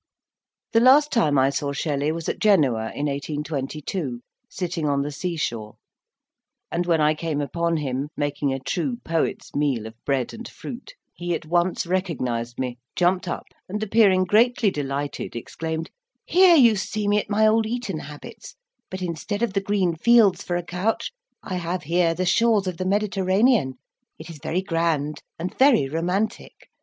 [0.73, 5.35] The last time I saw Shelley was at Genoa, in 1822, sitting on the sea
[5.37, 5.75] shore,
[6.71, 10.95] and, when I came upon him, making a true poet's meal of bread and fruit;
[11.13, 15.91] He at once recognized me, jumped up, and appearing greatly delighted, exclaimed,
[16.25, 18.55] "Here you see me at my old Eton habits;
[18.89, 21.11] but instead of the green fields for a couch,
[21.43, 23.75] I have here the shores of the Mediterranean.
[24.17, 26.71] It is very grand, and very romantic.